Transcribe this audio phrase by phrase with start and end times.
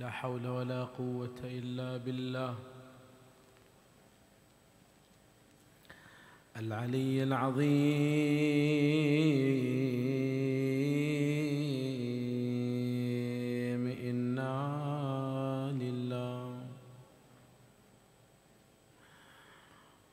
[0.00, 2.54] لا حول ولا قوة إلا بالله.
[6.56, 7.60] العلي العظيم
[14.08, 14.56] إنا
[15.72, 16.66] لله.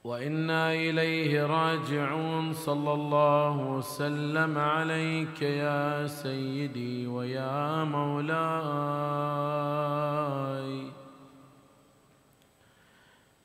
[0.03, 2.36] وإنا إليه راجعون.
[2.67, 8.27] صلى الله وسلم عليك يا سيدي ويا مولاي.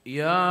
[0.07, 0.43] يا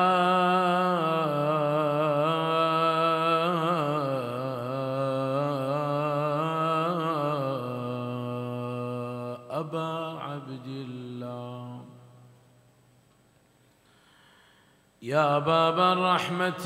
[15.11, 16.65] يا باب الرحمة.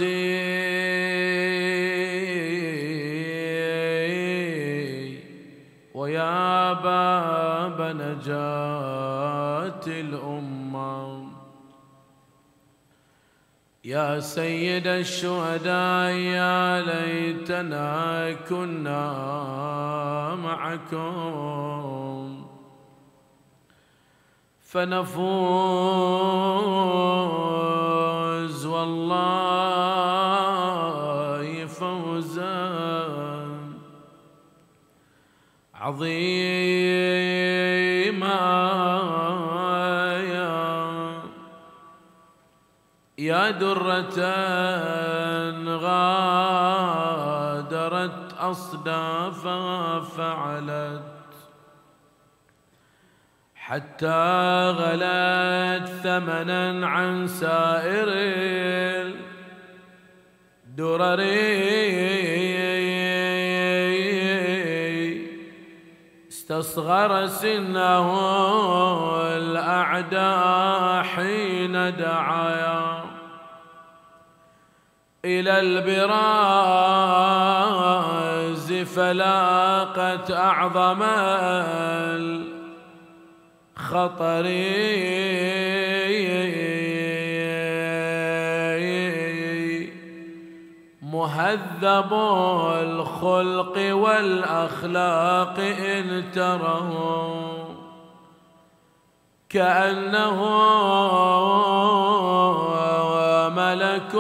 [5.93, 11.25] ويا باب نجاة الأمة
[13.85, 19.05] يا سيد الشهداء يا ليتنا كنا
[20.35, 22.45] معكم.
[24.61, 25.25] فنفوز
[28.75, 30.55] والله
[31.65, 32.55] فوزا
[35.75, 37.15] عظيما
[43.17, 44.19] يا درة
[45.85, 47.05] غادرت
[48.39, 51.14] أصدافها فعلت
[53.65, 58.07] حتى غلت ثمنا عن سائر
[60.65, 61.21] الدرر.
[66.29, 68.07] استصغر سنه
[69.37, 73.03] الأعداء حين دعايا
[75.25, 76.45] إلى البراز
[78.73, 81.03] فلاقت أعظم
[83.85, 84.45] الخطر
[91.01, 92.13] مهذب
[92.81, 96.91] الخلق والأخلاق إن تره
[99.49, 100.39] كأنه
[103.49, 104.13] ملك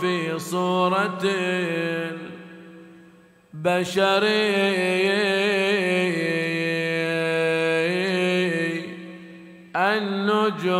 [0.00, 1.24] في صورة
[3.54, 4.24] بشر.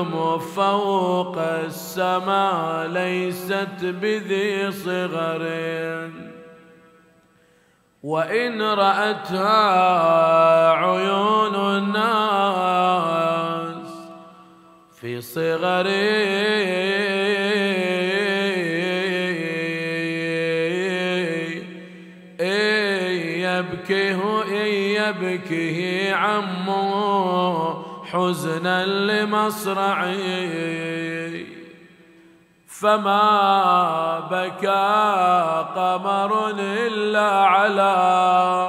[0.01, 5.43] النجم فوق السماء ليست بذي صغر.
[8.03, 9.61] وإن رأتها
[10.71, 12.01] عيون الناس
[15.01, 15.87] في صغر.
[23.61, 24.45] يبكيه
[24.97, 27.70] يبكيه عمه
[28.13, 30.21] حزنا لمصرعي.
[32.81, 38.69] فما بكى قمر إلا على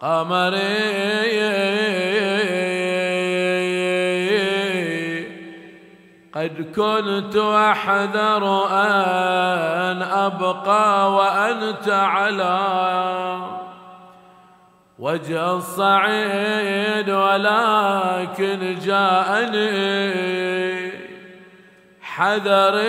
[0.00, 0.82] قمري
[6.34, 12.58] قد كنت أحذر أن أبقى وأنت على
[15.02, 20.12] وجه الصعيد ولكن جاءني
[22.02, 22.82] حذري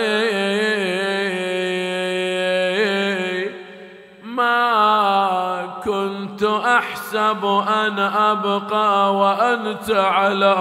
[4.24, 10.54] ما كنت أحسب أن أبقى وأنت على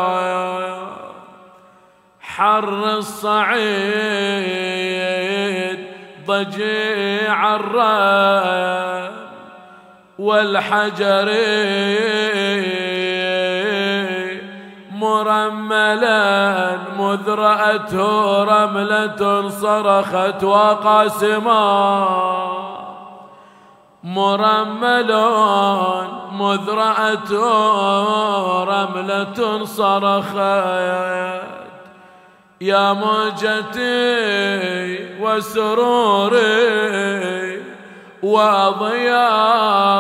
[2.22, 3.64] حر الصعيد
[6.28, 9.13] ضجيع الرأي.
[10.20, 11.30] والحجر
[14.92, 21.64] مرملا مذ رأته رملة صرخت وقاسما
[24.04, 25.12] مرمل
[26.32, 27.44] مذ رأته
[28.64, 30.38] رملة صرخت
[32.62, 34.34] يا موجتي
[35.22, 36.84] وسروري
[38.24, 39.94] وضياء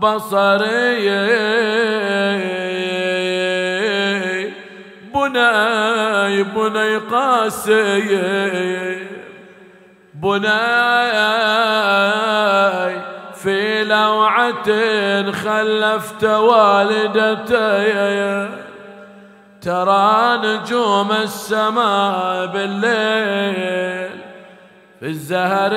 [0.00, 1.10] بصري
[5.14, 8.20] بني بني قاسي
[10.14, 10.60] بني
[13.34, 14.70] في لوعة
[15.32, 17.90] خلفت والدتي
[19.62, 24.19] ترى نجوم السماء بالليل
[25.00, 25.70] في الزهر.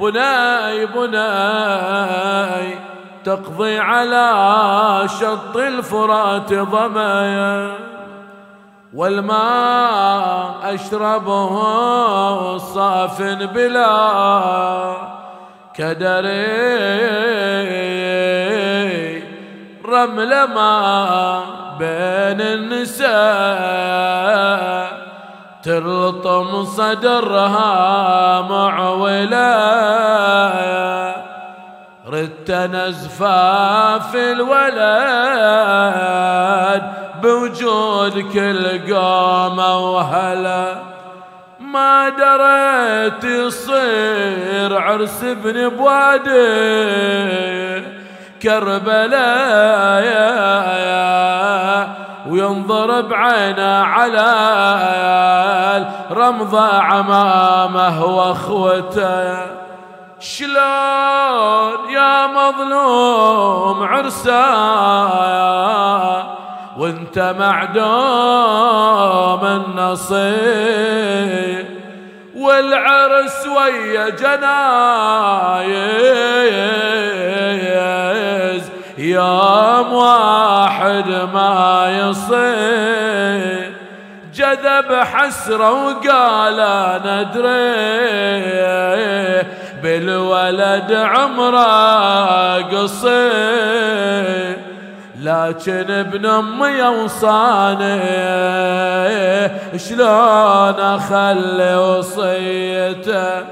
[0.00, 2.78] بناي بناي
[3.24, 7.72] تقضي على شط الفرات ضمايا
[8.94, 11.52] والماء أشربه
[12.58, 14.96] صاف بلا
[15.74, 16.40] كدري
[19.84, 23.10] رمل ما بين النساء
[25.62, 29.50] تلطم صدرها معولا
[32.06, 35.30] ردت نزفا في الولد
[37.22, 40.90] بوجود كل قومة وهلا.
[41.60, 47.00] ما دريت يصير عرس ابن بوادي
[48.42, 50.30] كربلاء يا
[50.78, 51.49] يا
[52.28, 54.30] وينظر بعينه على
[56.12, 59.60] رمضة عمامه وأخوته.
[60.20, 65.00] شلون يا مظلوم عرسان
[66.78, 67.84] وانت معدوم
[69.46, 70.90] النصيب.
[72.36, 74.60] والعرس ويا جنايز
[79.00, 83.72] يوم واحد ما يصير.
[84.34, 86.58] جذب حسرة وقال
[87.04, 87.50] ندري
[89.82, 94.56] بالولد عمره قصير.
[95.20, 98.00] لكن ابن أمي أوصاني
[99.76, 103.44] شلون أخلي وصيته؟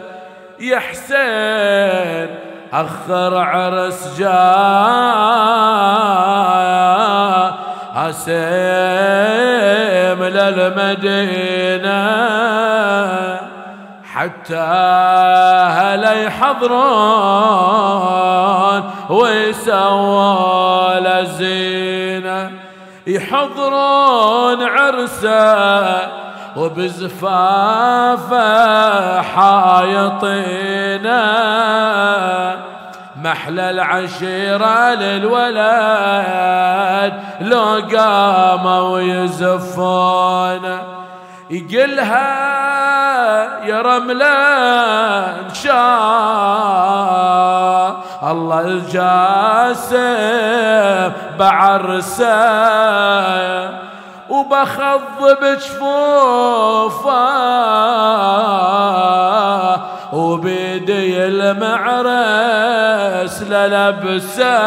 [0.60, 4.28] يا حسين أخر عرس جاء
[7.96, 8.38] أسيم
[10.24, 12.08] للمدينة
[14.14, 14.56] حتى
[15.78, 17.58] هلا يحضرون
[19.10, 20.58] ويسووا
[21.20, 22.50] الزينة
[23.06, 25.98] يحضرون عرسه
[26.56, 28.38] وبزفافه
[29.22, 30.38] حايطينه.
[33.28, 35.52] محلى العشيرة للولد
[37.40, 40.78] لو قاموا يزفون.
[41.50, 42.58] يقلها
[43.64, 44.26] يا رملة
[45.40, 45.72] إن شاء
[48.22, 49.98] الله الجاسم
[51.38, 52.28] بعرسه.
[54.28, 55.00] وبخض
[55.42, 55.88] بجفوفه
[60.12, 62.62] وبيدي المعرس
[63.42, 64.58] للبسه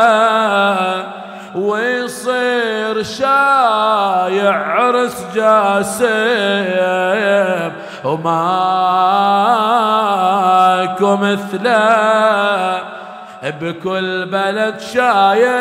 [1.56, 6.06] ويصير شايع عرس جاسم
[8.04, 8.36] وماكو
[11.16, 12.82] مثله
[13.62, 15.52] بكل بلد شايع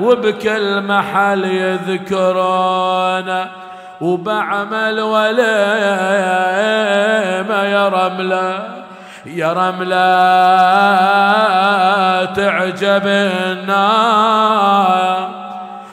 [0.00, 3.46] وبكل محل يذكرون
[4.00, 5.46] وبعمل وليمة
[7.62, 8.76] يا رملة
[9.26, 9.96] يا رملة
[12.24, 14.56] تعجب النار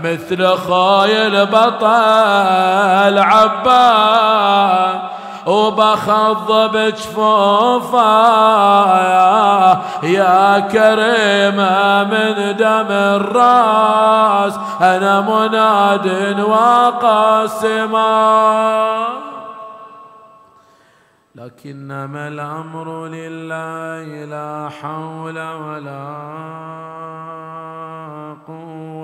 [0.05, 4.99] مثل خايل بطل عباس.
[5.49, 8.03] وبخض بجفوفه
[10.03, 17.99] يا كريمة من دم الراس أنا مناد وقاسما
[21.35, 26.09] لكنما الأمر لله لا حول ولا
[28.47, 28.98] قوة.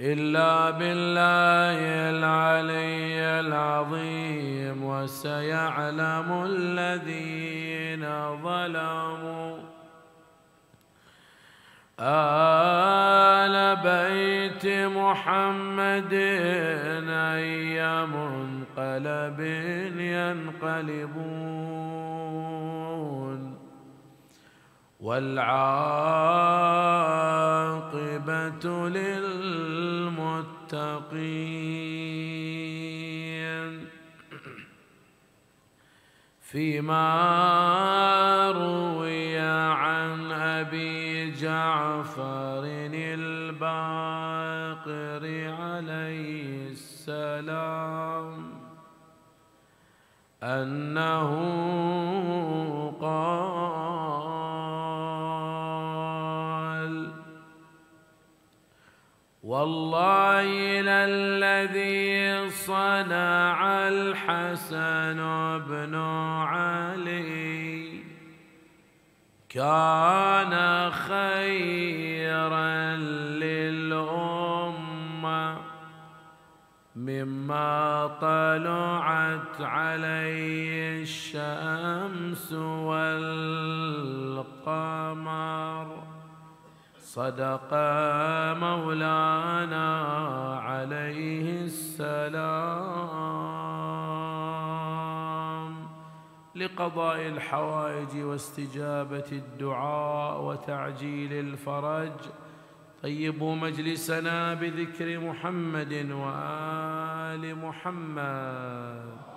[0.00, 1.78] إلا بالله
[2.14, 8.06] العلي العظيم وسيعلم الذين
[8.42, 9.58] ظلموا.
[12.00, 16.14] آل بيت محمد
[17.10, 19.40] أي منقلب
[19.98, 21.58] ينقلبون.
[28.66, 30.28] للمتقين.
[36.40, 37.10] فيما
[38.50, 42.62] روي عن أبي جعفر
[42.94, 44.04] الباقر
[45.60, 48.50] عليه السلام
[50.42, 51.30] أنه
[53.00, 53.57] قال
[59.58, 60.46] والله
[60.80, 65.18] للذي صنع الحسن
[65.68, 68.02] بن علي.
[69.48, 70.54] كان
[70.90, 72.96] خيرا
[73.42, 75.58] للأمة
[76.96, 83.57] مما طلعت عليه الشمس والقمر
[87.08, 87.70] صدق
[88.60, 89.88] مولانا
[90.60, 93.08] عليه السلام.
[96.54, 102.12] لقضاء الحوائج واستجابة الدعاء وتعجيل الفرج.
[103.02, 109.27] طيبوا مجلسنا بذكر محمد وآل محمد.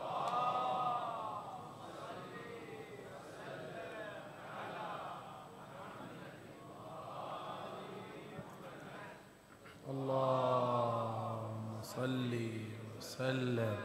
[9.91, 12.31] اللهم صل
[12.97, 13.77] وسلم.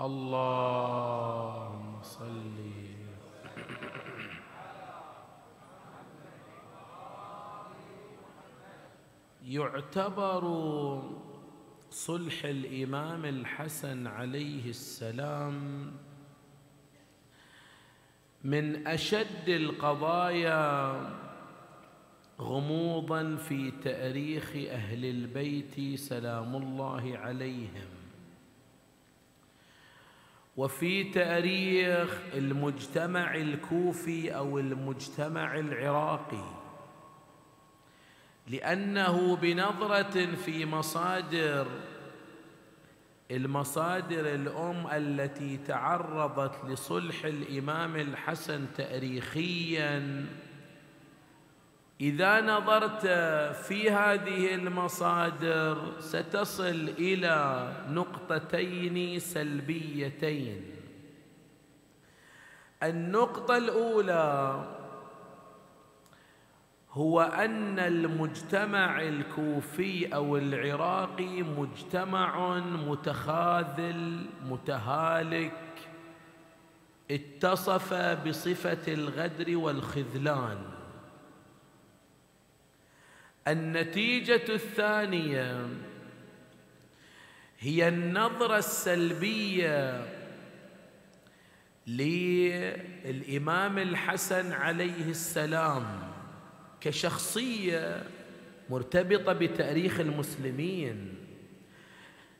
[0.00, 2.58] اللهم صل.
[9.44, 10.44] يعتبر
[11.90, 15.92] صلح الإمام الحسن عليه السلام
[18.44, 20.96] من أشد القضايا
[22.40, 27.88] غموضا في تأريخ أهل البيت سلام الله عليهم.
[30.56, 36.62] وفي تأريخ المجتمع الكوفي أو المجتمع العراقي
[38.46, 41.66] لأنه بنظرة في مصادر
[43.36, 50.26] المصادر الأم التي تعرضت لصلح الإمام الحسن تاريخيا.
[52.00, 53.06] إذا نظرت
[53.56, 60.62] في هذه المصادر ستصل إلى نقطتين سلبيتين.
[62.82, 64.64] النقطة الأولى
[66.92, 75.52] هو أن المجتمع الكوفي أو العراقي مجتمع متخاذل متهالك
[77.10, 80.58] اتصف بصفة الغدر والخذلان.
[83.48, 85.66] النتيجة الثانية
[87.58, 90.06] هي النظرة السلبية
[91.86, 96.11] للإمام الحسن عليه السلام.
[96.82, 98.02] كشخصية
[98.70, 101.14] مرتبطة بتاريخ المسلمين.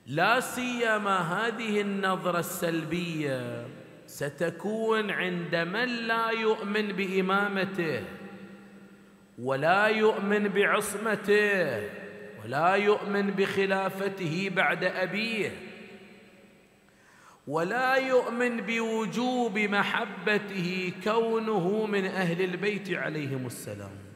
[0.07, 3.67] لا سيما هذه النظرة السلبية
[4.07, 8.05] ستكون عند من لا يؤمن بإمامته
[9.39, 11.83] ولا يؤمن بعصمته
[12.45, 15.51] ولا يؤمن بخلافته بعد أبيه
[17.47, 24.12] ولا يؤمن بوجوب محبته كونه من أهل البيت عليهم السلام.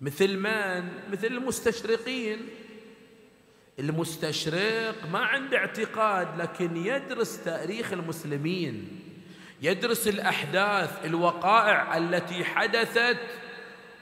[0.00, 2.48] مثل من؟ مثل المستشرقين.
[3.78, 9.00] المستشرق ما عنده اعتقاد لكن يدرس تاريخ المسلمين
[9.62, 13.18] يدرس الأحداث الوقائع التي حدثت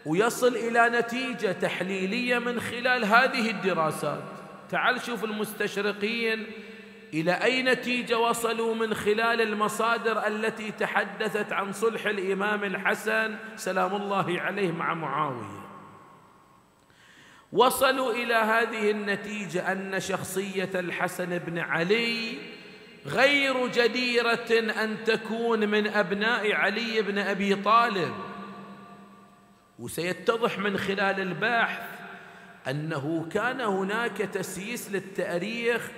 [0.07, 4.23] ويصل إلى نتيجة تحليلية من خلال هذه الدراسات.
[4.71, 6.47] تعال شوف المستشرقين
[7.15, 14.41] إلى أي نتيجة وصلوا من خلال المصادر التي تحدثت عن صلح الإمام الحسن سلام الله
[14.41, 15.68] عليه مع معاوية.
[17.53, 22.39] وصلوا إلى هذه النتيجة أن شخصية الحسن بن علي
[23.07, 28.15] غير جديرة أن تكون من أبناء علي بن أبي طالب.
[29.79, 31.83] وسيتضح من خلال البحث
[32.71, 35.91] أنه كان هناك تسييس للتاريخ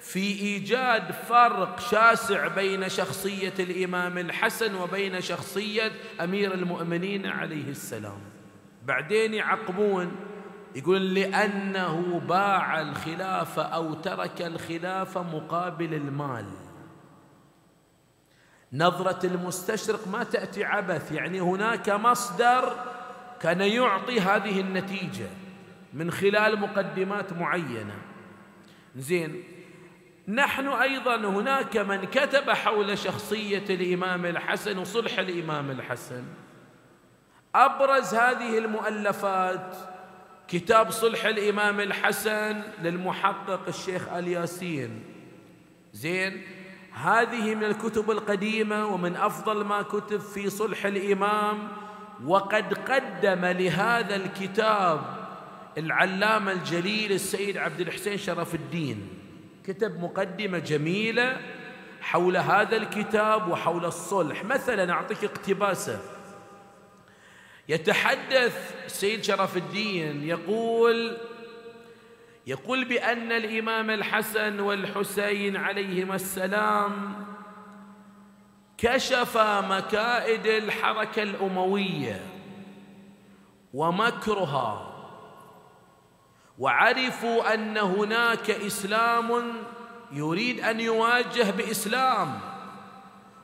[0.00, 8.20] في إيجاد فرق شاسع بين شخصية الإمام الحسن وبين شخصية أمير المؤمنين عليه السلام.
[8.84, 10.16] بعدين يعقبون
[10.76, 16.46] يقول لأنه باع الخلافة أو ترك الخلافة مقابل المال.
[18.72, 22.72] نظرة المستشرق ما تأتي عبث يعني هناك مصدر
[23.40, 25.28] كان يعطي هذه النتيجة
[25.92, 27.98] من خلال مقدمات معينة.
[28.96, 29.44] زين
[30.28, 36.24] نحن أيضا هناك من كتب حول شخصية الإمام الحسن وصلح الإمام الحسن.
[37.54, 39.95] أبرز هذه المؤلفات
[40.48, 45.04] كتاب صلح الإمام الحسن للمحقق الشيخ الياسين
[45.92, 46.42] زين؟
[46.92, 51.68] هذه من الكتب القديمة ومن أفضل ما كتب في صلح الإمام
[52.24, 55.00] وقد قدم لهذا الكتاب
[55.78, 59.08] العلامة الجليل السيد عبد الحسين شرف الدين.
[59.64, 61.40] كتب مقدمة جميلة
[62.00, 64.44] حول هذا الكتاب وحول الصلح.
[64.44, 66.00] مثلا أعطيك اقتباسه.
[67.68, 71.16] يتحدث السيد شرف الدين يقول
[72.46, 77.24] يقول بأن الإمام الحسن والحسين عليهما السلام
[78.78, 79.36] كشف
[79.68, 82.20] مكائد الحركة الأموية
[83.74, 84.92] ومكرها
[86.58, 89.52] وعرفوا أن هناك إسلام
[90.12, 92.40] يريد أن يواجه بإسلام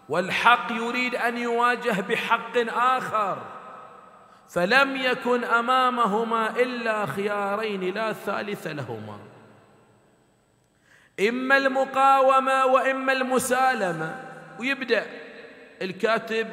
[0.08, 3.51] والحق يريد أن يواجه بحق آخر.
[4.52, 9.18] فلم يكن أمامهما إلا خيارين لا ثالث لهما.
[11.28, 14.24] إما المقاومة وإما المسالمة.
[14.60, 15.06] ويبدأ
[15.82, 16.48] الكاتب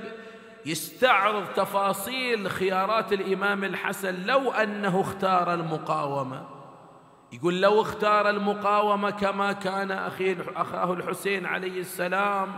[0.65, 6.45] يستعرض تفاصيل خيارات الإمام الحسن لو أنه اختار المقاومة.
[7.31, 12.55] يقول لو اختار المقاومة كما كان أخي أخاه الحسين عليه السلام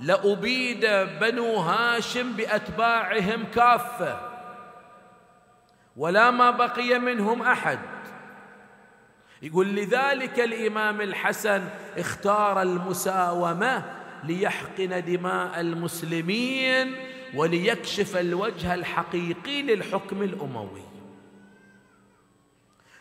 [0.00, 0.86] لأبيد
[1.20, 4.29] بنو هاشم بأتباعهم كافة.
[5.96, 7.78] ولا ما بقي منهم أحد.
[9.42, 11.68] يقول لذلك الإمام الحسن
[11.98, 13.84] اختار المساومة
[14.24, 16.96] ليحقن دماء المسلمين
[17.34, 20.82] وليكشف الوجه الحقيقي للحكم الأموي.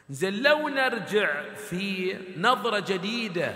[0.10, 3.54] زين لو نرجع في نظرة جديدة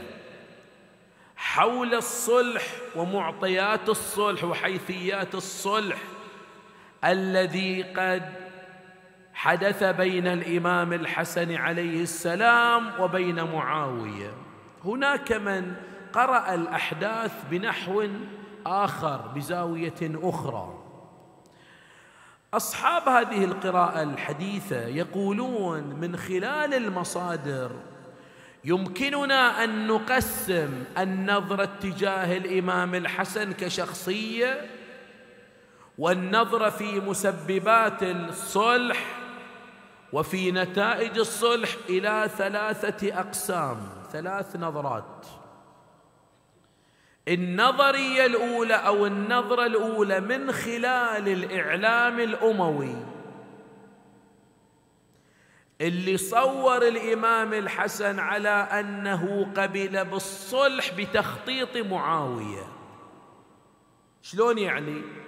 [1.35, 2.63] حول الصلح
[2.95, 5.97] ومعطيات الصلح وحيثيات الصلح
[7.03, 8.42] الذي قد
[9.33, 14.33] حدث بين الإمام الحسن عليه السلام وبين معاوية.
[14.85, 15.73] هناك من
[16.13, 18.07] قرأ الأحداث بنحو
[18.65, 20.83] آخر بزاوية أخرى.
[22.53, 27.71] أصحاب هذه القراءة الحديثة يقولون من خلال المصادر
[28.65, 34.61] يمكننا أن نقسم النظره تجاه الإمام الحسن كشخصية
[35.97, 39.22] والنظره في مسببات الصلح
[40.13, 43.77] وفي نتائج الصلح إلى ثلاثة أقسام
[44.11, 45.25] ثلاث نظرات.
[47.27, 52.95] النظرية الأولى أو النظرة الأولى من خلال الإعلام الأموي.
[55.81, 62.67] اللي صور الإمام الحسن على أنه قبل بالصلح بتخطيط معاوية.
[64.21, 65.22] شلون يعني؟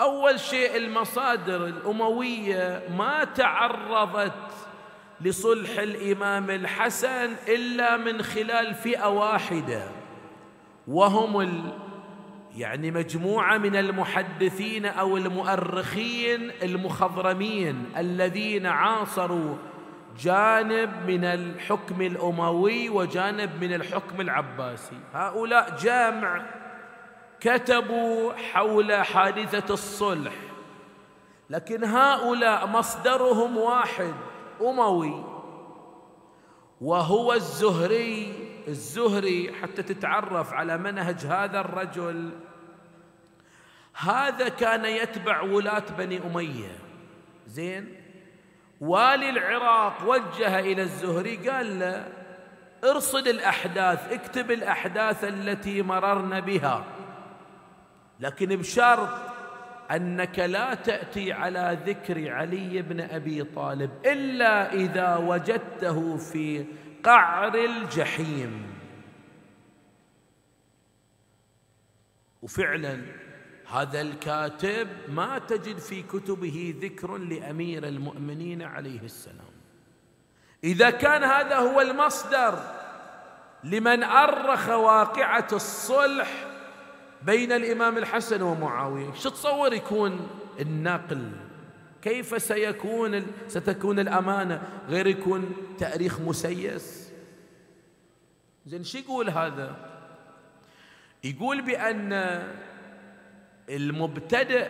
[0.00, 4.32] أول شيء المصادر الأموية ما تعرضت
[5.20, 9.82] لصلح الإمام الحسن إلا من خلال فئة واحدة
[10.88, 11.72] وهم ال
[12.56, 19.56] يعني مجموعة من المحدثين أو المؤرخين المخضرمين الذين عاصروا
[20.20, 24.96] جانب من الحكم الأموي وجانب من الحكم العباسي.
[25.14, 26.61] هؤلاء جامع
[27.42, 30.32] كتبوا حول حادثة الصلح
[31.50, 34.14] لكن هؤلاء مصدرهم واحد
[34.60, 35.24] أموي.
[36.80, 38.34] وهو الزهري
[38.68, 42.30] الزهري حتى تتعرف على منهج هذا الرجل.
[43.94, 46.78] هذا كان يتبع ولاة بني أمية.
[47.46, 47.96] زين؟
[48.80, 52.08] والي العراق وجه إلى الزهري قال له
[52.84, 57.01] ارصد الأحداث اكتب الأحداث التي مررنا بها.
[58.22, 59.08] لكن بشرط
[59.90, 66.66] أنك لا تأتي على ذكر علي بن أبي طالب إلا إذا وجدته في
[67.04, 68.72] قعر الجحيم.
[72.42, 73.02] وفعلا
[73.72, 79.52] هذا الكاتب ما تجد في كتبه ذكر لأمير المؤمنين عليه السلام.
[80.64, 82.58] إذا كان هذا هو المصدر
[83.64, 86.51] لمن أرخ واقعة الصلح
[87.26, 90.28] بين الإمام الحسن ومعاوية شو تصور يكون
[90.60, 91.30] النقل؟
[92.02, 97.12] كيف سيكون ستكون الأمانة؟ غير يكون تأريخ مسيس؟
[98.66, 99.76] زين شو يقول هذا؟
[101.24, 102.12] يقول بأن
[103.68, 104.68] المبتدئ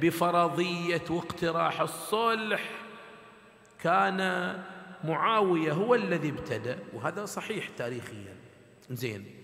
[0.00, 2.70] بفرضية واقتراح الصلح
[3.82, 4.18] كان
[5.04, 8.34] معاوية هو الذي ابتدأ وهذا صحيح تاريخيا.
[8.90, 9.43] زين.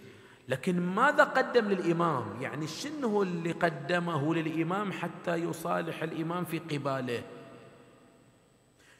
[0.50, 7.22] لكن ماذا قدم للإمام؟ يعني شنو اللي قدمه للإمام حتى يصالح الإمام في قباله؟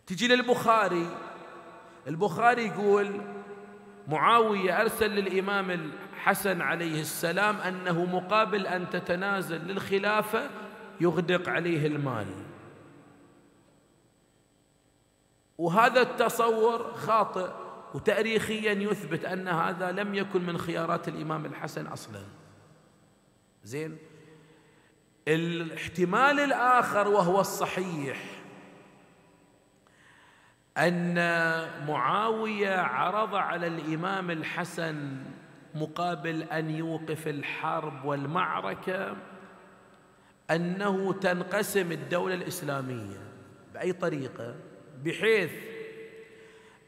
[0.07, 1.07] تجي للبخاري.
[2.07, 3.21] البخاري يقول
[4.09, 10.51] معاوية أرسل للإمام الحسن عليه السلام أنه مقابل أن تتنازل للخلافة
[11.01, 12.27] يغدق عليه المال.
[15.59, 17.60] وهذا التصور خاطئ.
[17.95, 22.23] وتاريخيا يثبت أن هذا لم يكن من خيارات الإمام الحسن أصلا.
[23.65, 23.99] زين؟
[25.29, 28.41] الاحتمال الآخر وهو الصحيح
[30.79, 31.15] أن
[31.87, 35.23] معاوية عرض على الإمام الحسن
[35.75, 39.17] مقابل أن يوقف الحرب والمعركة
[40.51, 43.19] أنه تنقسم الدولة الإسلامية
[43.75, 44.55] بأي طريقة؟
[45.05, 45.51] بحيث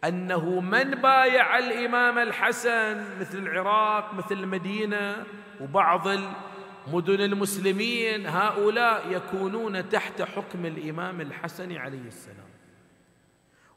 [0.04, 5.24] أنه من بايع الإمام الحسن مثل العراق مثل المدينة
[5.60, 12.52] وبعض المدن المسلمين هؤلاء يكونون تحت حكم الإمام الحسن عليه السلام.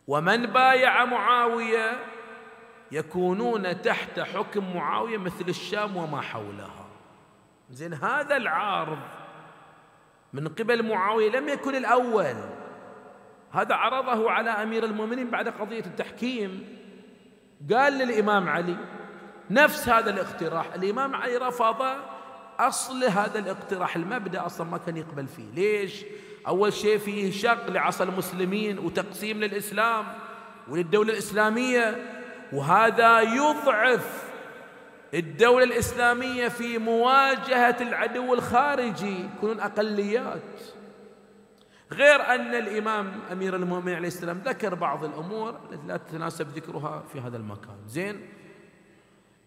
[0.07, 1.91] ومن بايع معاوية
[2.91, 6.87] يكونون تحت حكم معاوية مثل الشام وما حولها.
[7.71, 8.99] زين هذا العارض
[10.33, 12.35] من قبل معاوية لم يكن الأول.
[13.55, 16.77] هذا عرضه على أمير المؤمنين بعد قضية التحكيم.
[17.73, 18.77] قال للإمام علي
[19.49, 20.73] نفس هذا الاقتراح.
[20.73, 21.85] الإمام علي رفض
[22.59, 23.95] أصل هذا الاقتراح.
[23.95, 25.51] المبدأ أصلا ما كان يقبل فيه.
[25.53, 26.03] ليش؟
[26.47, 30.05] أول شيء فيه شق لعصا المسلمين وتقسيم للإسلام
[30.67, 32.11] وللدولة الإسلامية
[32.53, 34.23] وهذا يضعف
[35.13, 39.25] الدولة الإسلامية في مواجهة العدو الخارجي.
[39.37, 40.41] يكونون أقليات.
[41.91, 47.19] غير أن الإمام أمير المؤمنين عليه السلام ذكر بعض الأمور التي لا تتناسب ذكرها في
[47.19, 47.75] هذا المكان.
[47.87, 48.21] زين؟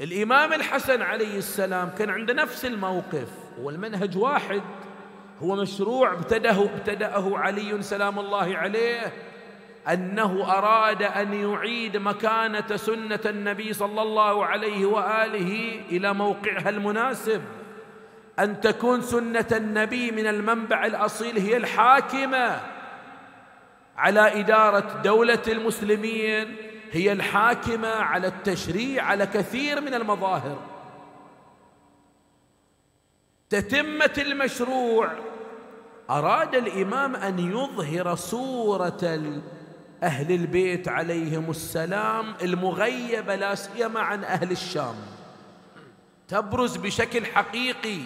[0.00, 3.28] الإمام الحسن عليه السلام كان عنده نفس الموقف
[3.60, 4.62] والمنهج واحد
[5.42, 9.12] هو مشروع ابتدأه ابتدأه علي سلام الله عليه
[9.88, 17.42] أنه أراد أن يعيد مكانة سنة النبي صلى الله عليه وآله إلى موقعها المناسب.
[18.38, 22.60] أن تكون سنة النبي من المنبع الأصيل هي الحاكمة
[23.96, 26.56] على إدارة دولة المسلمين
[26.92, 30.58] هي الحاكمة على التشريع على كثير من المظاهر.
[33.50, 35.12] تتمة المشروع.
[36.10, 39.32] أراد الإمام أن يظهر صورة
[40.02, 44.94] أهل البيت عليهم السلام المغيبة لا سيما عن أهل الشام.
[46.28, 48.00] تبرز بشكل حقيقي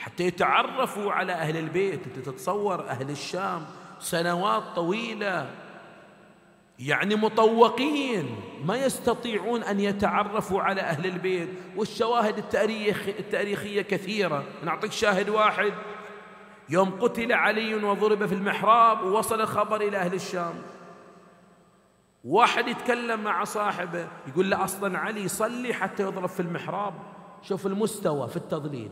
[0.00, 3.66] حتى يتعرفوا على أهل البيت أنت تتصور أهل الشام
[3.98, 5.50] سنوات طويلة.
[6.78, 11.48] يعني مطوقين ما يستطيعون أن يتعرفوا على أهل البيت.
[11.76, 14.44] والشواهد التاريخ التاريخية كثيرة.
[14.64, 15.72] نعطيك شاهد واحد.
[16.68, 20.54] يوم قتل علي وضرب في المحراب ووصل الخبر إلى أهل الشام.
[22.24, 26.94] واحد يتكلم مع صاحبه يقول له أصلا علي صلي حتى يضرب في المحراب.
[27.42, 28.90] شوف المستوى في التضليل.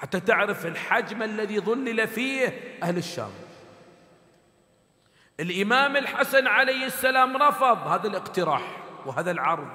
[0.00, 3.30] حتى تعرف الحجم الذي ظلل فيه أهل الشام.
[5.40, 9.68] الإمام الحسن عليه السلام رفض هذا الاقتراح وهذا العرض.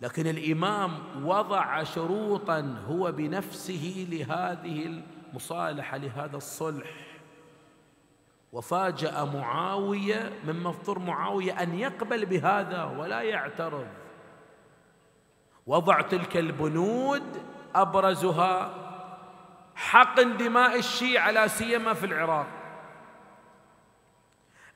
[0.00, 0.92] لكن الإمام
[1.26, 6.90] وضع شروطا هو بنفسه لهذه المصالحة لهذا الصلح.
[8.52, 13.86] وفاجأ معاوية من مفطر معاوية أن يقبل بهذا ولا يعترض.
[15.66, 18.74] وضع تلك البنود أبرزها
[19.74, 22.46] حقن دماء الشيعة لا سيما في العراق.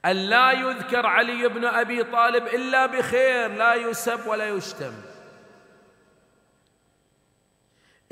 [0.04, 4.92] أن لا يذكر علي بن أبي طالب إلا بخير لا يسب ولا يشتم.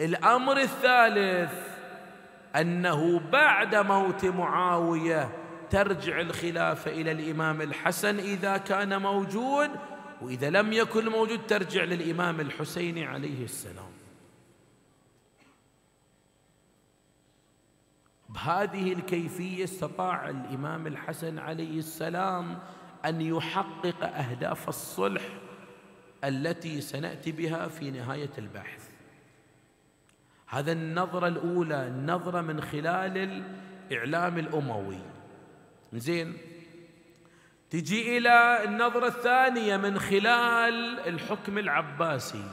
[0.01, 1.53] الأمر الثالث
[2.57, 5.37] أنه بعد موت معاوية
[5.71, 9.71] ترجع الخلافة إلى الإمام الحسن إذا كان موجود
[10.23, 13.90] وإذا لم يكن موجود ترجع للإمام الحسين عليه السلام.
[18.41, 22.59] بهذه الكيفية استطاع الإمام الحسن عليه السلام
[23.05, 25.23] أن يحقق أهداف الصلح
[26.25, 28.89] التي سنأتي بها في نهاية البحث.
[30.47, 33.45] هذا النظرة الأولى النظره من خلال
[33.91, 34.99] الإعلام الأموي.
[35.93, 36.37] زين؟
[37.71, 42.45] تجي إلى النظرة الثانية من خلال الحكم العباسي.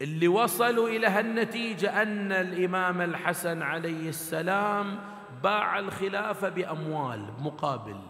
[0.00, 4.98] اللي وصلوا إلى هالنتيجة أن الإمام الحسن عليه السلام
[5.42, 8.00] باع الخلافة بأموال مقابل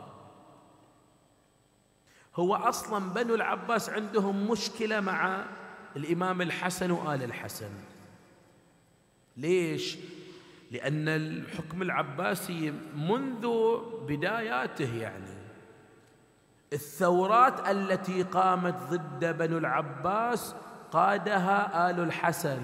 [2.37, 5.45] هو أصلا بنو العباس عندهم مشكلة مع
[5.97, 7.71] الإمام الحسن وآل الحسن
[9.37, 9.99] ليش؟
[10.71, 13.49] لأن الحكم العباسي منذ
[14.09, 15.41] بداياته يعني
[16.73, 20.55] الثورات التي قامت ضد بنو العباس
[20.93, 22.61] قادها آل الحسن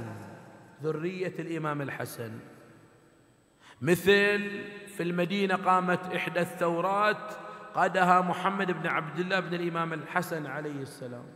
[0.83, 2.39] ذرية الإمام الحسن.
[3.83, 7.33] مثل في المدينة قامت إحدى الثورات
[7.75, 11.27] قادها محمد بن عبد الله بن الإمام الحسن عليه السلام.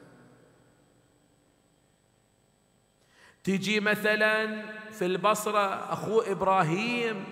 [3.45, 7.25] تجي مثلا في البصرة أخوه إبراهيم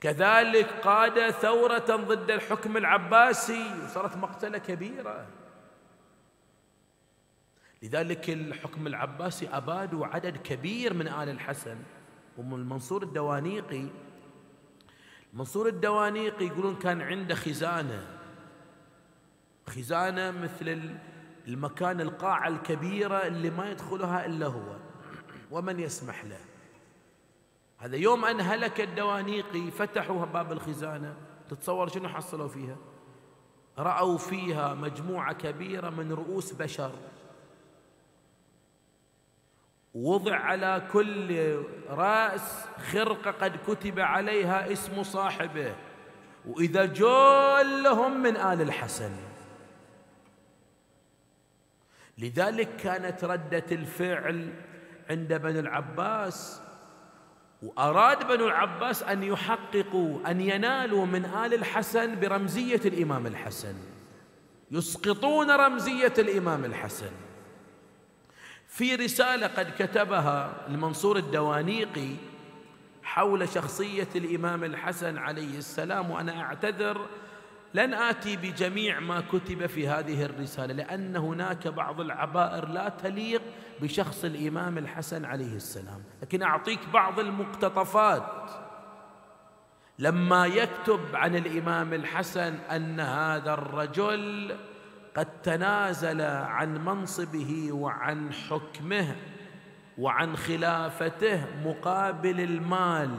[0.00, 5.26] كذلك قاد ثورة ضد الحكم العباسي وصارت مقتلة كبيرة.
[7.82, 11.78] لذلك الحكم العباسي أبادوا عدد كبير من آل الحسن.
[12.38, 13.84] ومن المنصور الدوانيقي
[15.32, 18.06] منصور الدوانيقي يقولون كان عنده خزانة.
[19.68, 20.94] خزانة مثل
[21.48, 24.76] المكان القاعة الكبيرة اللي ما يدخلها إلا هو.
[25.50, 26.40] ومن يسمح له؟
[27.78, 31.16] هذا يوم أن هلك الدوانيقي فتحوا باب الخزانة.
[31.48, 32.76] تتصور شنو حصلوا فيها؟
[33.78, 36.92] رأوا فيها مجموعة كبيرة من رؤوس بشر.
[39.98, 41.56] وضع على كل
[41.90, 45.74] رأس خرقة قد كتب عليها اسم صاحبه.
[46.46, 49.10] وإذا جلهم من آل الحسن.
[52.18, 54.52] لذلك كانت ردة الفعل
[55.10, 56.62] عند بني العباس.
[57.62, 63.74] وأراد بنو العباس أن يحققوا أن ينالوا من آل الحسن برمزية الإمام الحسن.
[64.70, 67.10] يسقطون رمزية الإمام الحسن.
[68.68, 72.14] في رسالة قد كتبها المنصور الدوانيقي
[73.02, 77.06] حول شخصية الإمام الحسن عليه السلام وأنا أعتذر
[77.74, 83.42] لن آتي بجميع ما كتب في هذه الرسالة لأن هناك بعض العبائر لا تليق
[83.80, 86.02] بشخص الإمام الحسن عليه السلام.
[86.22, 88.50] لكن أعطيك بعض المقتطفات.
[89.98, 94.56] لما يكتب عن الإمام الحسن أن هذا الرجل
[95.18, 99.16] قد تنازل عن منصبه وعن حكمه
[99.98, 103.10] وعن خلافته مقابل المال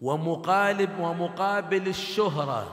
[0.00, 2.66] ومقالب ومقابل الشهرة.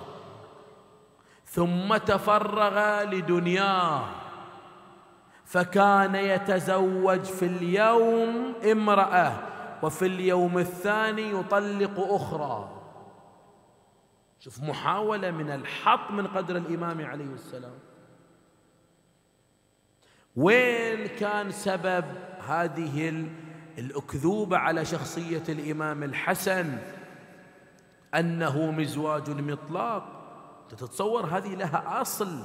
[1.46, 4.04] ثم تفرغ لدنياه.
[5.46, 9.34] فكان يتزوج في اليوم امرأة
[9.84, 12.81] وفي اليوم الثاني يطلق أخرى.
[14.44, 17.80] شوف محاولة من الحط من قدر الإمام عليه السلام.
[20.36, 22.06] وين كان سبب
[22.48, 23.28] هذه
[23.78, 26.78] الأكذوبة على شخصية الإمام الحسن؟
[28.16, 30.04] أنه مزواج المطلاق
[30.70, 32.44] تتصور هذه لها أصل.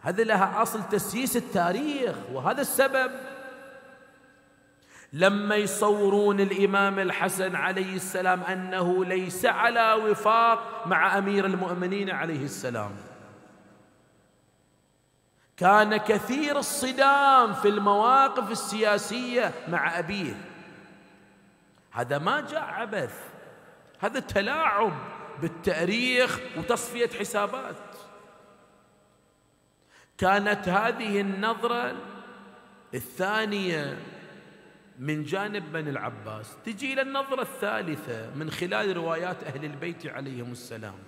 [0.00, 3.10] هذه لها أصل تسييس التاريخ وهذا السبب
[5.12, 12.96] لما يصورون الإمام الحسن عليه السلام أنه ليس على وفاق مع أمير المؤمنين عليه السلام.
[15.56, 20.34] كان كثير الصدام في المواقف السياسية مع أبيه.
[21.90, 23.18] هذا ما جاء عبث.
[23.98, 24.92] هذا تلاعب
[25.42, 27.76] بالتأريخ وتصفية حسابات.
[30.18, 31.94] كانت هذه النظرة
[32.94, 33.98] الثانية
[34.98, 40.98] من جانب بني العباس تجي إلى النظرة الثالثة من خلال روايات أهل البيت عليهم السلام.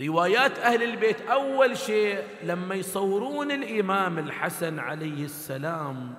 [0.00, 6.14] روايات أهل البيت أول شيء لما يصورون الإمام الحسن عليه السلام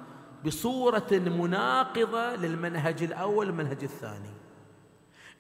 [0.46, 4.34] بصورة مناقضة للمنهج الأول والمنهج الثاني.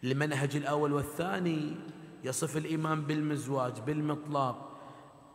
[0.03, 1.75] المنهج الأول والثاني
[2.23, 4.79] يصف الإمام بالمزواج بالمطلاق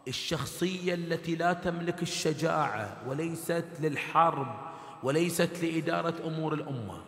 [0.09, 4.68] الشخصية التي لا تملك الشجاعة وليست للحرب.
[5.03, 7.05] وليست لإدارة أمور الأمة.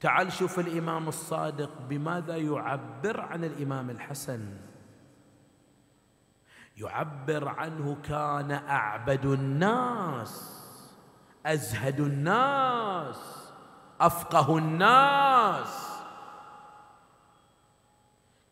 [0.00, 4.56] تعال شوف الإمام الصادق بماذا يعبر عن الإمام الحسن.
[6.76, 10.62] يعبر عنه كان أعبد الناس
[11.46, 13.52] أزهد الناس
[14.00, 15.86] أفقه الناس.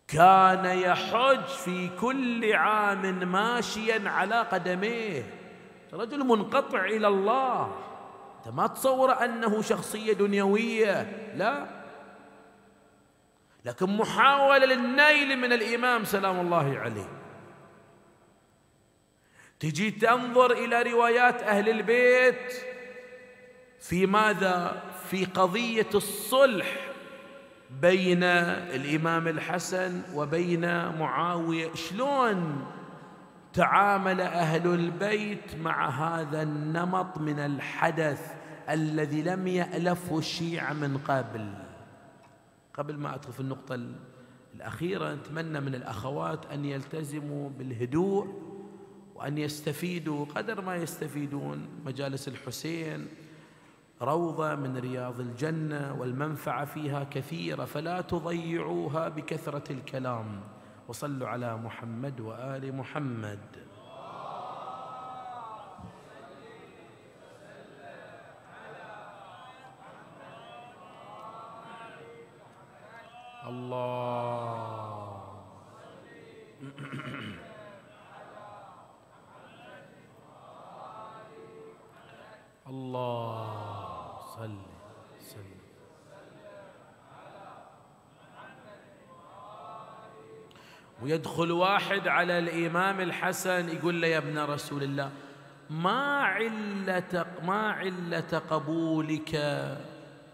[0.09, 5.44] كان يحج في كل عام ماشيا على قدميه.
[5.95, 7.77] رجل منقطع إلى الله.
[8.39, 11.03] أنت ما تصور أنه شخصية دنيوية؟
[11.37, 11.67] لا.
[13.65, 17.09] لكن محاولة للنيل من الإمام سلام الله عليه.
[19.61, 22.53] تجي تنظر إلى روايات أهل البيت.
[23.81, 26.77] في ماذا؟ في قضية الصلح
[27.71, 31.75] بين الإمام الحسن وبين معاوية.
[31.75, 32.67] شلون؟
[33.55, 38.35] تعامل أهل البيت مع هذا النمط من الحدث
[38.71, 41.55] الذي لم يألفه الشيعة من قبل.
[42.75, 43.79] قبل ما أدخل في النقطة
[44.55, 48.43] الأخيرة نتمنى من الأخوات أن يلتزموا بالهدوء
[49.15, 53.09] وأن يستفيدوا قدر ما يستفيدون مجالس الحسين
[54.03, 60.41] روضة من رياض الجنة والمنفعة فيها كثيرة فلا تضيعوها بكثرة الكلام.
[60.89, 63.65] وصلوا على محمد وآل محمد
[73.47, 74.95] الله
[82.69, 84.57] الله صل
[85.21, 85.65] سلم
[91.25, 95.11] ويدخل واحد على الإمام الحسن يقول له يا ابن رسول الله
[95.71, 99.33] ما علة ما علة قبولك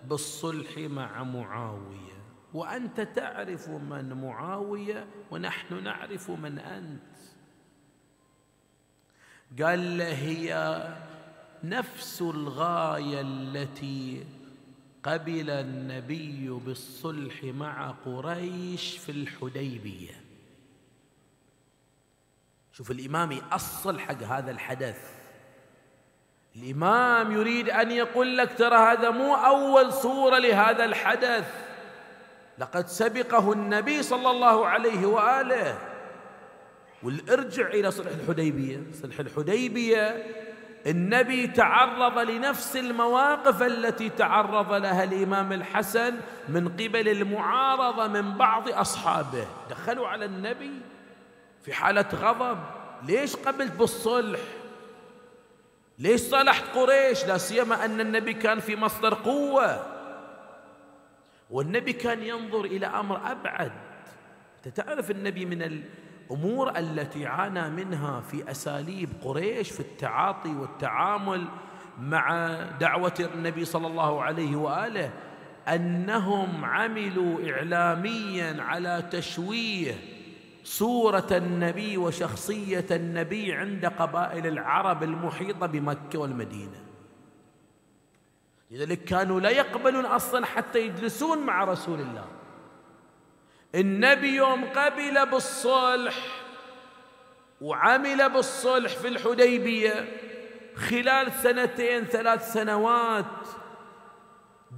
[0.08, 2.10] بالصلح مع معاوية؟
[2.54, 7.16] وأنت تعرف من معاوية ونحن نعرف من أنت.
[9.62, 10.82] قال له هي
[11.64, 14.24] نفس الغاية التي
[15.02, 20.29] قبل النبي بالصلح مع قريش في الحديبية.
[22.72, 24.98] شوف الإمام يأصل حق هذا الحدث.
[26.56, 31.44] الإمام يريد أن يقول لك ترى هذا مو أول صورة لهذا الحدث.
[32.58, 35.78] لقد سبقه النبي صلى الله عليه وآله.
[37.02, 38.82] والارجع إلى صلح الحديبية.
[39.02, 40.26] صلح الحديبية
[40.86, 46.14] النبي تعرض لنفس المواقف التي تعرض لها الإمام الحسن
[46.48, 49.46] من قبل المعارضة من بعض أصحابه.
[49.70, 50.72] دخلوا على النبي.
[51.62, 52.58] في حالة غضب.
[53.02, 54.40] ليش قبلت بالصلح؟
[55.98, 59.86] ليش صالحت قريش؟ لا سيما أن النبي كان في مصدر قوة.
[61.50, 63.72] والنبي كان ينظر إلى أمر أبعد.
[64.66, 71.44] أنت تعرف النبي من الأمور التي عانى منها في أساليب قريش في التعاطي والتعامل
[72.00, 75.10] مع دعوة النبي صلى الله عليه وآله
[75.68, 79.94] أنهم عملوا إعلاميا على تشويه
[80.64, 86.84] صورة النبي وشخصية النبي عند قبائل العرب المحيطة بمكة والمدينة.
[88.70, 92.24] لذلك كانوا لا يقبلون أصلا حتى يجلسون مع رسول الله.
[93.74, 96.16] النبي يوم قبل بالصلح
[97.60, 100.08] وعمل بالصلح في الحديبية
[100.76, 103.24] خلال سنتين ثلاث سنوات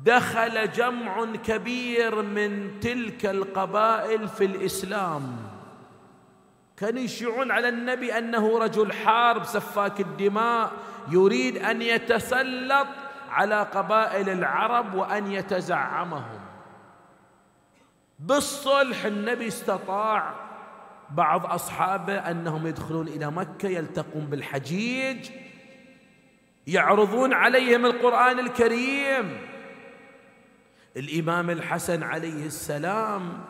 [0.05, 5.52] دخل جمع كبير من تلك القبائل في الإسلام.
[6.83, 10.73] كانوا يشيعون على النبي أنه رجل حارب سفاك الدماء
[11.11, 12.87] يريد أن يتسلط
[13.31, 16.41] على قبائل العرب وأن يتزعمهم.
[18.19, 20.35] بالصلح النبي استطاع
[21.11, 25.31] بعض أصحابه أنهم يدخلون إلى مكة يلتقون بالحجيج
[26.67, 29.39] يعرضون عليهم القرآن الكريم.
[30.97, 33.45] الإمام الحسن عليه السلام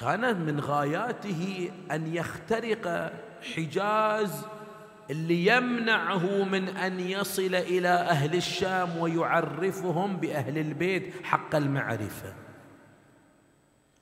[0.00, 3.12] كان من غاياته أن يخترق
[3.54, 4.46] حجاز
[5.10, 12.34] اللي يمنعه من أن يصل إلى أهل الشام ويعرفهم بأهل البيت حق المعرفة.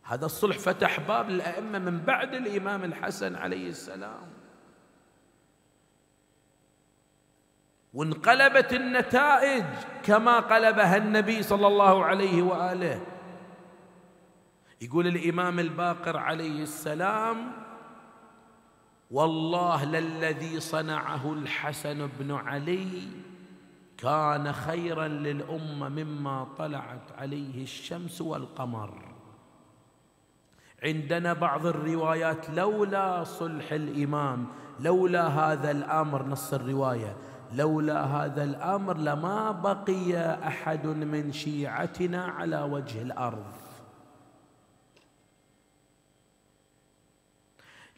[0.03, 4.29] هذا الصلح فتح باب للأئمة من بعد الإمام الحسن عليه السلام.
[7.95, 9.65] وانقلبت النتائج
[10.03, 13.18] كما قلبها النبي صلى الله عليه وآله.
[14.81, 17.53] يقول الإمام الباقر عليه السلام
[19.11, 23.09] والله للذي صنعه الحسن بن علي
[23.99, 28.91] كان خيرا للأمة مما طلعت عليه الشمس والقمر.
[30.83, 34.47] عندنا بعض الروايات لولا صلح الإمام
[34.81, 37.17] لولا هذا الأمر نص الرواية
[37.55, 43.68] لولا هذا الأمر لما بقي أحد من شيعتنا على وجه الأرض.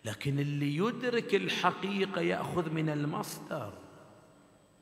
[0.05, 3.73] لكن اللي يدرك الحقيقة يأخذ من المصدر.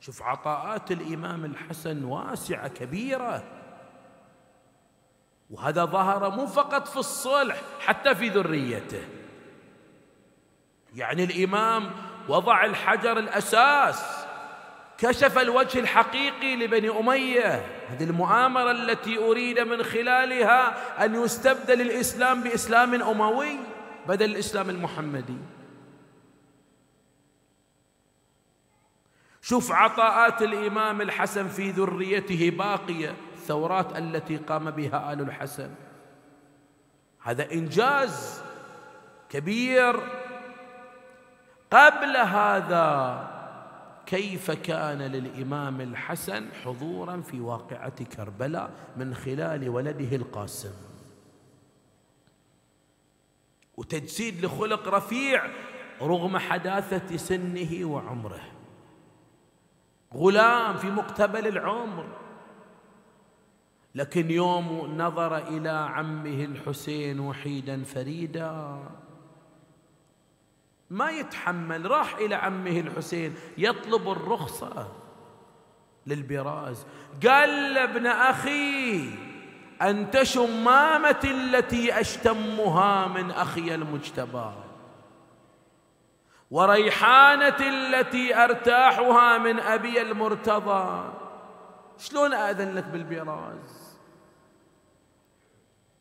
[0.01, 3.45] شوف عطاءات الإمام الحسن واسعة كبيرة.
[5.51, 9.03] وهذا ظهر مو فقط في الصلح حتى في ذريته.
[10.95, 11.91] يعني الإمام
[12.29, 14.27] وضع الحجر الأساس
[14.99, 17.67] كشف الوجه الحقيقي لبني أمية.
[17.89, 23.57] هذه المؤامرة التي أريد من خلالها أن يستبدل الإسلام بإسلام أموي.
[24.09, 25.39] بدل الإسلام المحمدي.
[29.43, 35.75] شوف عطاءات الإمام الحسن في ذريته باقية الثورات التي قام بها آل الحسن.
[37.23, 38.43] هذا إنجاز
[39.29, 40.01] كبير.
[41.71, 42.89] قبل هذا
[44.07, 50.88] كيف كان للإمام الحسن حضورا في واقعة كربلاء من خلال ولده القاسم؟
[53.79, 55.51] وتجسيد لخلق رفيع
[56.03, 58.41] رغم حداثة سنه وعمره.
[60.15, 62.07] غلام في مقتبل العمر.
[63.95, 68.85] لكن يوم نظر إلى عمه الحسين وحيدا فريدا
[70.91, 74.93] ما يتحمل راح إلى عمه الحسين يطلب الرخصة
[76.07, 76.87] للبراز.
[77.27, 79.28] قال ابن أخي
[79.83, 84.53] انت شمامتي التي أشتمها من أخي المجتبى.
[86.51, 91.13] وريحانة التي أرتاحها من أبي المرتضى.
[91.99, 93.99] شلون آذن لك بالبراز؟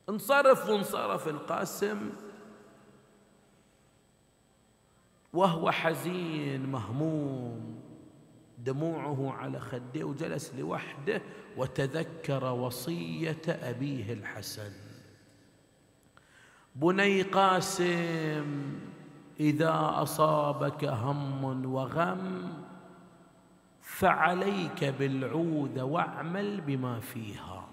[0.09, 2.09] انصرف وانصرف القاسم.
[5.33, 7.76] وهو حزين مهموم.
[8.67, 11.21] دموعه على خده وجلس لوحده
[11.57, 14.71] وتذكر وصية أبيه الحسن.
[16.75, 18.79] بني قاسم
[19.39, 22.53] إذا أصابك هم وغم
[23.81, 27.67] فعليك بالعود واعمل بما فيها.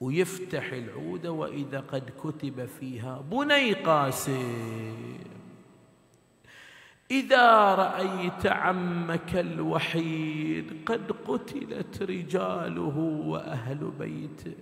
[0.00, 3.20] ويفتح العود وإذا قد كتب فيها.
[3.20, 5.39] بني قاسم.
[7.10, 14.54] إذا رأيت عمك الوحيد قد قتلت رجاله وأهل بيته.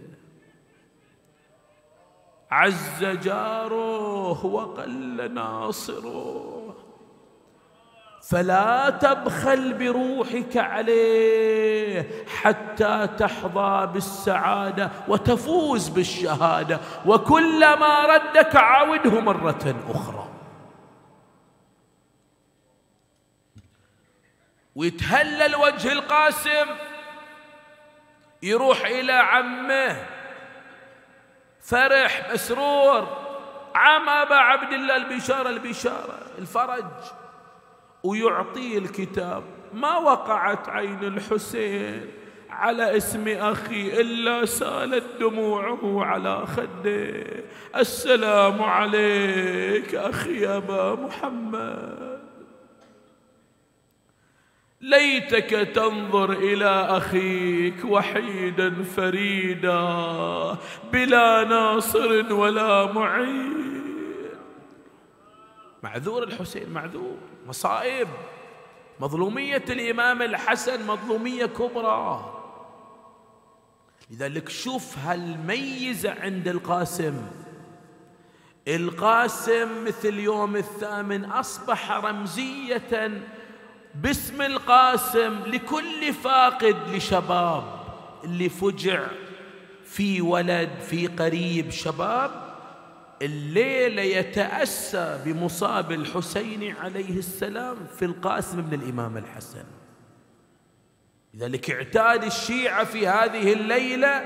[2.51, 6.75] عز جاره وقل ناصره.
[8.31, 16.81] فلا تبخل بروحك عليه حتى تحظى بالسعادة وتفوز بالشهادة.
[17.07, 20.28] وكلما ردك عاوده مرة أخرى.
[24.79, 26.67] ويتهلل وجه القاسم
[28.43, 30.07] يروح إلى عمه
[31.61, 33.09] فرح مسرور
[33.75, 36.85] عم أبا عبد الله البشارة البشارة الفرج
[38.03, 39.43] ويعطيه الكتاب.
[39.73, 42.11] ما وقعت عين الحسين
[42.51, 47.25] على اسم أخي إلا سالت دموعه على خده.
[47.77, 52.18] السلام عليك أخي أبا محمد.
[54.81, 59.81] ليتك تنظر إلى أخيك وحيدا فريدا
[60.93, 63.69] بلا ناصر ولا معين.
[65.83, 67.17] معذور الحسين معذور.
[67.47, 68.09] مصائب.
[69.01, 72.35] مظلومية الإمام الحسن مظلومية كبرى.
[74.11, 77.27] لذلك شوف هالميزه عند القاسم.
[78.69, 83.23] القاسم مثل يوم الثامن أصبح رمزية
[83.95, 87.65] باسم القاسم لكل فاقد لشباب
[88.25, 89.07] اللي فجع
[89.85, 92.31] في ولد في قريب شباب
[93.23, 99.65] الليلة يتأسى بمصاب الحسين عليه السلام في القاسم من الإمام الحسن.
[101.35, 104.25] لذلك اعتاد الشيعة في هذه الليلة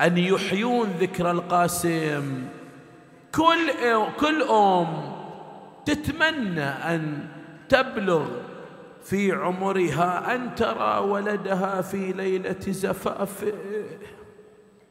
[0.00, 2.48] أن يحيون ذكر القاسم.
[3.34, 3.72] كل
[4.20, 5.16] كل أم
[5.86, 7.35] تتمنى أن
[7.68, 8.26] تبلغ
[9.02, 13.52] في عمرها أن ترى ولدها في ليلة زفافه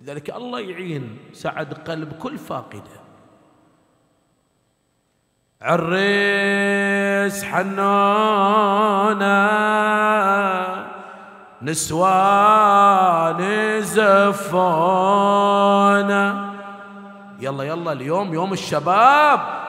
[0.01, 3.05] لذلك الله يعين سعد قلب كل فاقدة.
[5.61, 9.25] عريس حنانة
[11.61, 13.41] نسوان
[13.81, 15.15] زفانة
[17.39, 19.64] يلا يلا اليوم يوم الشباب.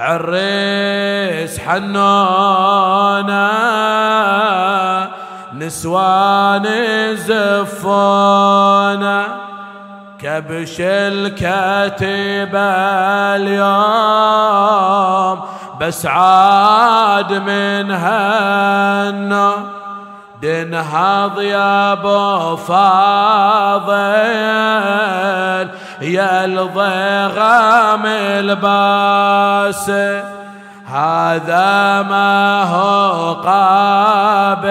[0.00, 3.50] عريس حنانة
[5.54, 6.66] نسوان
[7.16, 9.24] زفانة
[10.18, 12.60] كبش الكتيبة
[13.36, 15.40] اليوم
[15.80, 19.52] بس عاد من هنا.
[20.42, 23.90] دنهض يا أبو فاضل
[26.00, 29.20] يا الضغام الباسه
[30.86, 34.70] هذا ما هو قابل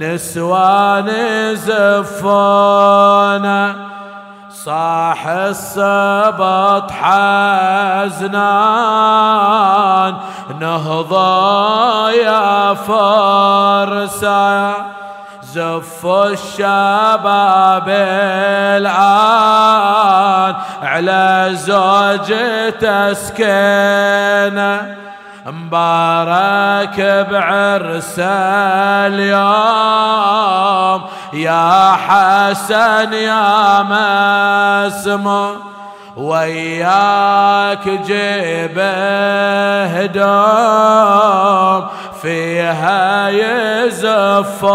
[0.00, 1.10] نسوان
[1.54, 2.72] زفونا
[4.50, 8.32] صاح السبط حزنان
[10.60, 14.74] نهضى يا فرسا
[15.52, 17.88] زف الشباب
[18.80, 24.96] الآن على زوجة سكينة
[25.46, 28.14] مبارك بعرس
[29.12, 31.02] اليوم.
[31.32, 35.54] يا حسن يا مسمو
[36.16, 38.78] وياك جيب
[39.94, 41.88] هدوم
[42.22, 44.72] فيها يزفون.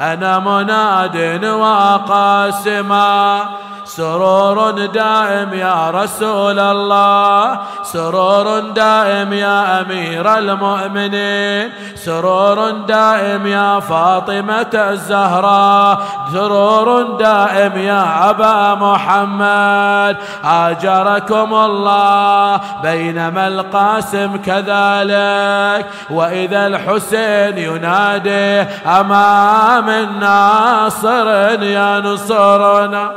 [0.00, 3.40] أنا مناد وقاسما.
[3.84, 7.58] سرور دائم يا رسول الله.
[7.82, 11.72] سرور دائم يا أمير المؤمنين.
[11.94, 15.98] سرور دائم يا فاطمة الزهراء.
[16.32, 20.16] سرور دائم يا أبا محمد.
[20.44, 25.86] آجركم الله بينما القاسم كذلك.
[26.10, 31.28] وإذا الحسين ينادي أمام الناصر
[31.62, 33.12] يا نصرنا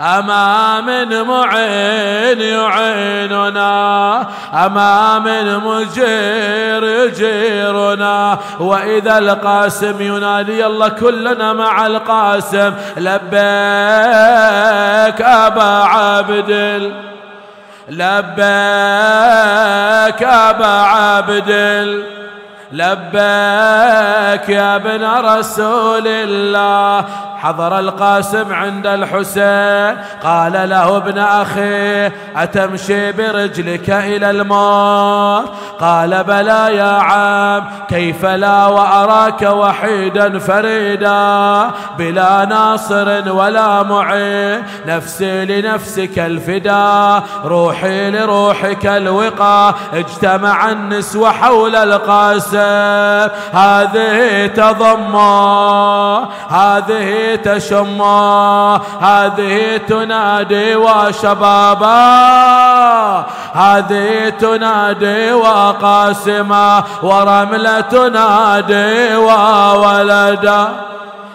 [0.00, 4.20] أما من معين يعيننا.
[4.66, 8.38] أما من مجير يجيرنا.
[8.60, 12.72] وإذا القاسم ينادي الله كلنا مع القاسم.
[12.96, 13.30] لبيك
[15.22, 16.50] أبا عبد
[17.88, 18.32] لبيك
[20.22, 21.50] أبا عبد
[22.72, 27.04] لبيك يا ابن رسول الله.
[27.42, 29.96] حضر القاسم عند الحسين.
[30.24, 39.42] قال له ابن أخي أتمشي برجلك إلى الموت؟ قال بلى يا عم كيف لا وأراك
[39.42, 44.62] وحيدا فريدا؟ بلا ناصر ولا معين.
[44.86, 49.74] نفسي لنفسك الفدا روحي لروحك الوقا.
[49.94, 53.30] اجتمع النسوة حول القاسم.
[53.52, 55.16] هذه تضم
[56.50, 58.02] هذه تشم
[59.00, 61.96] هذه تنادي وشبابا.
[63.52, 66.84] هذه تنادي وقاسما.
[67.02, 70.68] ورملة تنادي وولدا.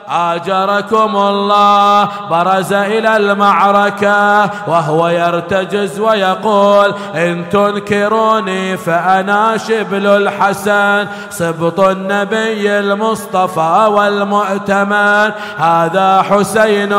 [0.09, 12.79] آجركم الله برز إلى المعركة وهو يرتجز ويقول إن تنكروني فأنا شبل الحسن سبط النبي
[12.79, 15.31] المصطفى والمؤتمن.
[15.57, 16.95] هذا حسين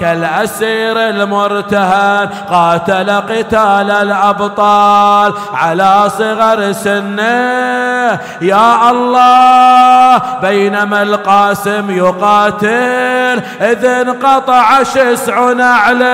[0.00, 8.18] كالأسير المرتهن قاتل قتال الأبطال على صغر سنه.
[8.40, 16.08] يا الله بينما القاسم يقال قاتل إذ انقطع شسع نعله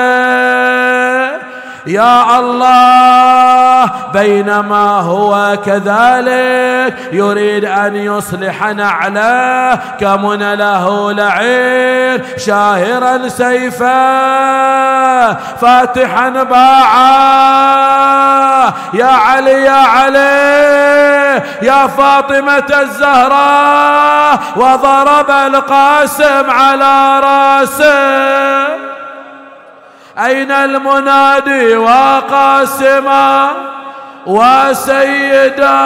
[1.86, 13.94] يا الله بينما هو كذلك يريد أن يصلح نعله كمن له لعين شاهرا سيفا
[15.34, 17.04] فاتحا باعا.
[18.94, 29.03] يا علي يا علي يا فاطمة الزهراء وضرب القاسم على رأسه.
[30.18, 33.50] أين المنادي وقاسما
[34.26, 35.84] وسيدا؟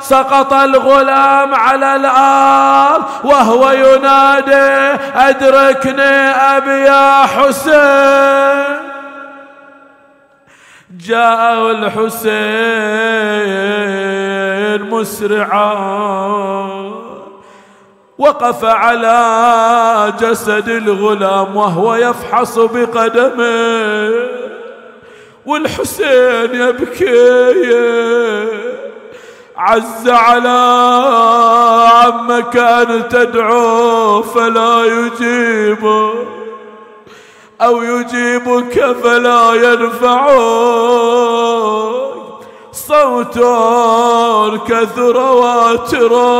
[0.00, 8.80] سقط الغلام على الأرض وهو ينادي أدركني أبي يا حسين.
[11.06, 12.40] جاء الحسين
[14.90, 16.10] مسرعا.
[18.20, 24.10] وقف على جسد الغلام وهو يفحص بقدمه.
[25.46, 27.70] والحسين يبكي.
[29.56, 30.48] عز على
[31.92, 36.10] عم كان تدعو فلا يجيب.
[37.62, 40.30] أو يجيبك فلا ينفعك
[42.72, 43.38] صوت
[44.68, 46.30] كثر واترا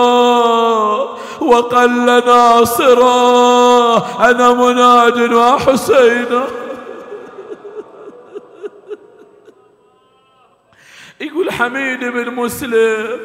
[1.41, 3.97] وقل ناصرا
[4.31, 6.45] أنا مناد وحسينا
[11.21, 13.21] يقول حميد بن مسلم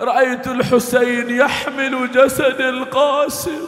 [0.00, 3.66] رأيت الحسين يحمل جسد القاسم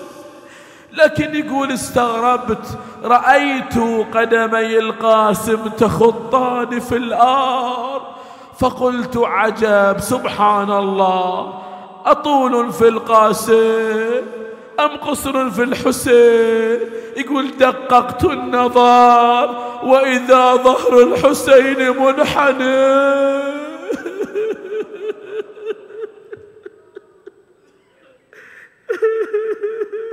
[0.92, 3.78] لكن يقول استغربت رأيت
[4.14, 8.17] قدمي القاسم تخطان في الأرض
[8.58, 11.62] فقلت عجب سبحان الله.
[12.06, 14.22] أطول في القاسم
[14.80, 16.80] أم قصر في الحسين؟
[17.16, 22.98] يقول دققت النظر وإذا ظهر الحسين منحنى.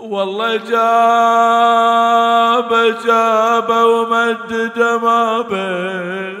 [0.00, 1.86] والله جاب
[3.06, 6.38] جاب ومدد ما بين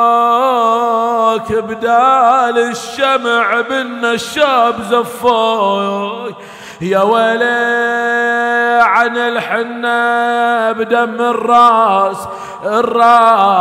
[1.51, 6.35] بدال الشمع بالنشاب زفوك
[6.81, 12.27] يا ويلي عن الحنة بدم الراس
[12.65, 13.57] الراس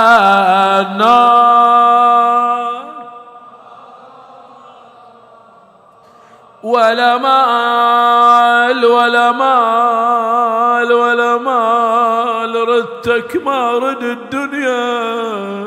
[6.64, 15.66] ولا مال ولا مال ولا مال ردتك ما رد الدنيا.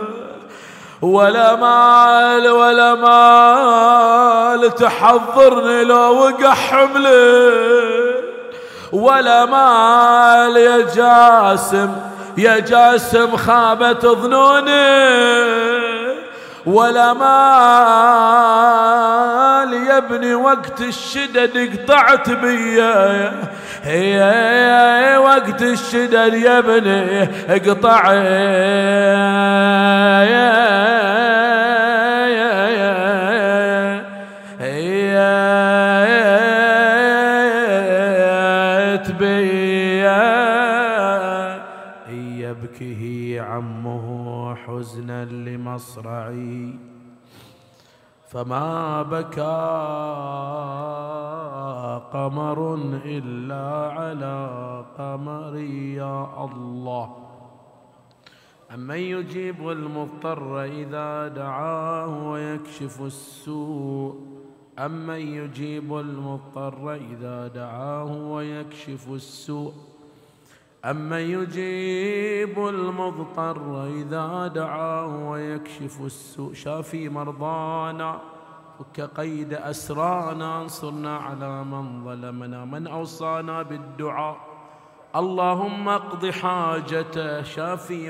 [1.02, 8.14] ولا مال ولا مال تحضرني لو وقع حملي
[8.92, 11.96] ولا مال يا جاسم
[12.38, 15.22] يا جاسم خابت ظنوني
[16.66, 17.32] ولا مال
[19.72, 23.32] يا ابني وقت الشدد قطعت بيا
[23.82, 27.24] هي وقت الشدد يا ابني
[27.58, 28.16] قطعت
[44.82, 46.81] حزنا لمصرعي.
[48.32, 49.62] فما بكى
[52.12, 52.74] قمر
[53.04, 54.38] إلا على
[54.98, 57.16] قمري يا الله.
[58.74, 64.20] أمن يجيب المضطر إذا دعاه ويكشف السوء.
[64.78, 69.91] أمن يجيب المضطر إذا دعاه ويكشف السوء.
[70.84, 76.52] أما يجيب المضطر إذا دعاه ويكشف السوء.
[76.52, 78.20] شافي مرضانا
[78.78, 84.36] فك قيد أسرانا انصرنا على من ظلمنا من أوصانا بالدعاء.
[85.16, 87.94] اللهم اقض حاجته شافي